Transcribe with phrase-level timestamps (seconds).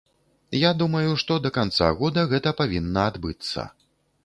[0.59, 3.71] Я думаю, што да канца года гэта павінна адбыцца.